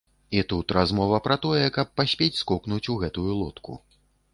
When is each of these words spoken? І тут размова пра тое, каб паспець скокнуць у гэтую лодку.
І 0.37 0.39
тут 0.53 0.73
размова 0.77 1.19
пра 1.29 1.37
тое, 1.45 1.61
каб 1.77 1.95
паспець 2.01 2.33
скокнуць 2.43 2.85
у 2.97 3.01
гэтую 3.05 3.33
лодку. 3.41 3.83